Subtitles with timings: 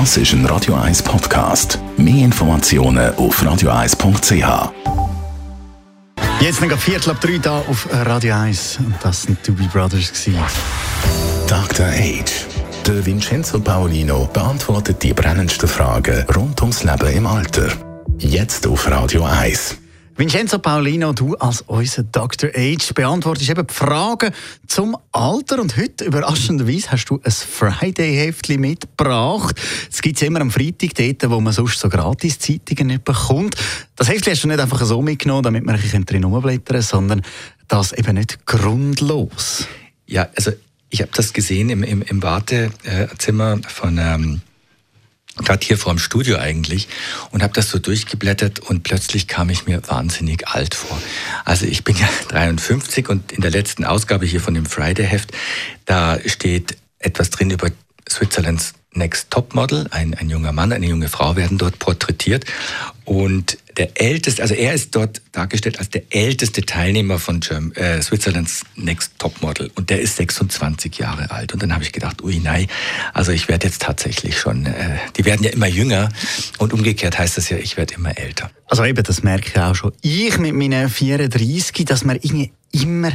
[0.00, 1.78] Das ist ein Radio 1 Podcast.
[1.96, 4.72] Mehr Informationen auf radio1.ch.
[6.40, 8.78] Jetzt noch Viertel ab drei da auf Radio 1.
[8.78, 10.12] Und das sind die Doobie Brothers.
[10.12, 10.40] Gewesen.
[11.46, 11.86] Dr.
[11.86, 12.44] Age.
[12.84, 17.68] Der Vincenzo Paolino beantwortet die brennendsten Fragen rund ums Leben im Alter.
[18.18, 19.76] Jetzt auf Radio 1.
[20.16, 22.50] Vincenzo Paulino, du als unser Dr.
[22.54, 24.32] Age beantwortest eben die Fragen
[24.68, 29.60] zum Alter und heute überraschenderweise hast du ein Friday-Heftchen mitgebracht.
[29.90, 33.56] Das gibt es immer am Freitag, dort, wo man sonst so Gratis-Zeitungen nicht bekommt.
[33.96, 37.22] Das Heftchen hast du nicht einfach so mitgenommen, damit man ein drin rumblättern sondern
[37.66, 39.66] das eben nicht grundlos.
[40.06, 40.52] Ja, also
[40.90, 43.98] ich habe das gesehen im, im, im Wartezimmer von...
[43.98, 44.42] Ähm
[45.36, 46.88] gerade hier vor dem Studio eigentlich
[47.30, 51.00] und habe das so durchgeblättert und plötzlich kam ich mir wahnsinnig alt vor.
[51.44, 55.32] Also ich bin ja 53 und in der letzten Ausgabe hier von dem Friday-Heft,
[55.84, 57.70] da steht etwas drin über
[58.08, 59.86] Switzerlands Next Top Model.
[59.90, 62.44] Ein, ein junger Mann, eine junge Frau werden dort porträtiert.
[63.04, 68.00] Und der älteste, also er ist dort dargestellt als der älteste Teilnehmer von Germ, äh,
[68.00, 69.70] Switzerlands Next Top Model.
[69.74, 71.52] Und der ist 26 Jahre alt.
[71.52, 72.66] Und dann habe ich gedacht, ui nein,
[73.12, 76.08] also ich werde jetzt tatsächlich schon, äh, die werden ja immer jünger.
[76.58, 78.50] Und umgekehrt heißt das ja, ich werde immer älter.
[78.66, 79.92] Also eben, das merke ich auch schon.
[80.00, 82.16] Ich mit meinen 34, dass man
[82.74, 83.12] immer,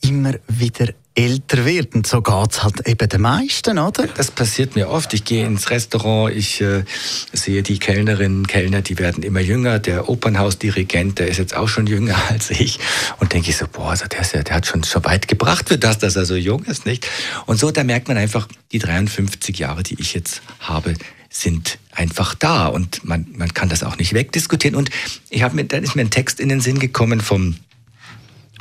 [0.00, 1.94] immer wieder älter wird.
[1.96, 4.06] Und so geht es halt eben den meisten, oder?
[4.06, 5.12] Das passiert mir oft.
[5.14, 6.84] Ich gehe ins Restaurant, ich äh,
[7.32, 9.80] sehe die Kellnerinnen, Kellner, die werden immer jünger.
[9.80, 12.78] Der Opernhausdirigent, der ist jetzt auch schon jünger als ich.
[13.18, 15.68] Und denke ich so, boah, also der, ist ja, der hat schon, schon weit gebracht
[15.68, 17.08] für das, dass er so jung ist, nicht?
[17.46, 20.94] Und so, da merkt man einfach, die 53 Jahre, die ich jetzt habe,
[21.30, 24.76] sind einfach da und man, man kann das auch nicht wegdiskutieren.
[24.76, 24.90] Und
[25.30, 27.56] ich habe mir, dann ist mir ein Text in den Sinn gekommen vom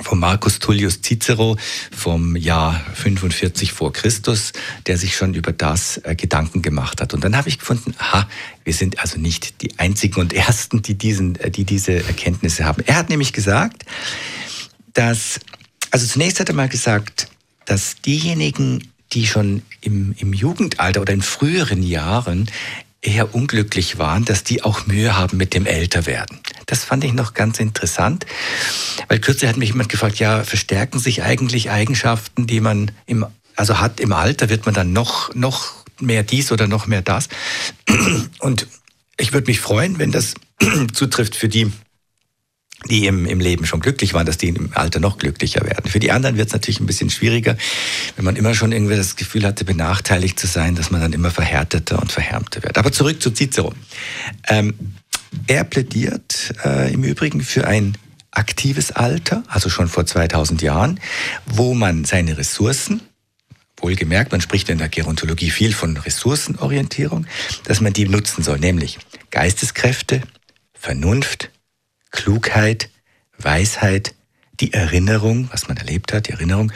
[0.01, 1.57] vom Marcus Tullius Cicero
[1.91, 4.53] vom Jahr 45 vor Christus,
[4.85, 7.13] der sich schon über das äh, Gedanken gemacht hat.
[7.13, 8.27] Und dann habe ich gefunden, aha,
[8.63, 12.83] wir sind also nicht die einzigen und ersten, die diesen, äh, die diese Erkenntnisse haben.
[12.85, 13.83] Er hat nämlich gesagt,
[14.93, 15.39] dass,
[15.91, 17.27] also zunächst hat er mal gesagt,
[17.65, 22.49] dass diejenigen, die schon im, im Jugendalter oder in früheren Jahren
[23.01, 26.39] eher unglücklich waren, dass die auch Mühe haben mit dem Älterwerden.
[26.67, 28.25] Das fand ich noch ganz interessant,
[29.07, 33.79] weil kürzlich hat mich jemand gefragt, ja, verstärken sich eigentlich Eigenschaften, die man im, also
[33.79, 37.29] hat im Alter, wird man dann noch, noch mehr dies oder noch mehr das?
[38.39, 38.67] Und
[39.17, 40.33] ich würde mich freuen, wenn das
[40.93, 41.71] zutrifft für die,
[42.89, 45.89] die im, im Leben schon glücklich waren, dass die im Alter noch glücklicher werden.
[45.89, 47.57] Für die anderen wird es natürlich ein bisschen schwieriger,
[48.17, 51.31] wenn man immer schon irgendwie das Gefühl hatte, benachteiligt zu sein, dass man dann immer
[51.31, 52.77] verhärteter und verhärmter wird.
[52.77, 53.73] Aber zurück zu Cicero.
[54.49, 54.73] Ähm,
[55.47, 57.97] er plädiert äh, im Übrigen für ein
[58.31, 60.99] aktives Alter, also schon vor 2000 Jahren,
[61.45, 63.01] wo man seine Ressourcen,
[63.77, 67.27] wohlgemerkt, man spricht in der Gerontologie viel von Ressourcenorientierung,
[67.65, 68.97] dass man die nutzen soll, nämlich
[69.31, 70.21] Geisteskräfte,
[70.73, 71.51] Vernunft,
[72.11, 72.89] Klugheit,
[73.37, 74.15] Weisheit,
[74.59, 76.71] die Erinnerung, was man erlebt hat, die Erinnerung,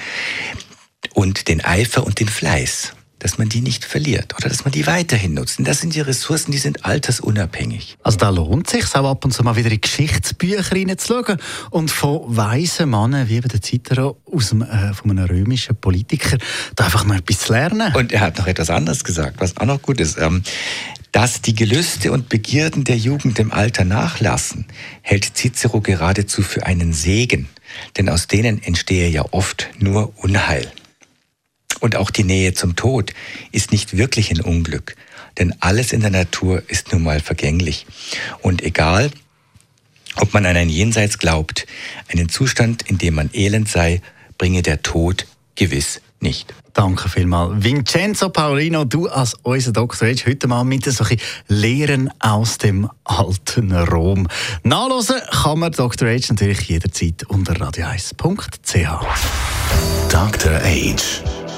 [1.13, 4.87] und den Eifer und den Fleiß dass man die nicht verliert oder dass man die
[4.87, 5.59] weiterhin nutzt.
[5.59, 7.97] Und das sind die Ressourcen, die sind altersunabhängig.
[8.01, 11.37] Also da lohnt es sich auch ab und zu mal wieder in Geschichtsbücher reinzuschauen
[11.69, 16.37] und von weisen Männern wie eben der Cicero aus dem, äh, von einem römischen Politiker
[16.75, 17.93] da einfach mal etwas zu lernen.
[17.93, 20.17] Und er hat noch etwas anderes gesagt, was auch noch gut ist.
[20.17, 20.41] Ähm,
[21.11, 24.65] dass die Gelüste und Begierden der Jugend im Alter nachlassen,
[25.01, 27.49] hält Cicero geradezu für einen Segen,
[27.97, 30.71] denn aus denen entstehe ja oft nur Unheil.
[31.81, 33.11] Und auch die Nähe zum Tod
[33.51, 34.95] ist nicht wirklich ein Unglück,
[35.37, 37.85] denn alles in der Natur ist nun mal vergänglich.
[38.41, 39.11] Und egal,
[40.17, 41.65] ob man an ein Jenseits glaubt,
[42.07, 44.01] einen Zustand, in dem man elend sei,
[44.37, 45.25] bringe der Tod
[45.55, 46.53] gewiss nicht.
[46.73, 47.63] Danke vielmals.
[47.63, 50.07] Vincenzo Paulino, du als unser Dr.
[50.07, 54.27] Age, heute mal mit solchen Lehren aus dem alten Rom.
[54.63, 56.07] Nachlesen kann man Dr.
[56.07, 58.75] Age natürlich jederzeit unter radio1.ch.
[60.09, 60.55] Dr.
[60.63, 61.40] Age